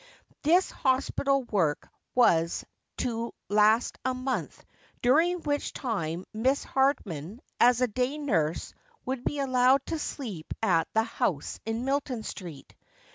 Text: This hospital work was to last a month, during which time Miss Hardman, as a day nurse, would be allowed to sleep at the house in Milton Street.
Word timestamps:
This 0.41 0.71
hospital 0.71 1.43
work 1.43 1.87
was 2.15 2.65
to 2.97 3.35
last 3.49 3.99
a 4.03 4.15
month, 4.15 4.65
during 5.03 5.41
which 5.41 5.73
time 5.73 6.25
Miss 6.33 6.63
Hardman, 6.63 7.39
as 7.59 7.81
a 7.81 7.87
day 7.87 8.17
nurse, 8.17 8.73
would 9.05 9.23
be 9.23 9.37
allowed 9.37 9.85
to 9.85 9.99
sleep 9.99 10.55
at 10.63 10.87
the 10.95 11.03
house 11.03 11.59
in 11.67 11.85
Milton 11.85 12.23
Street. 12.23 12.73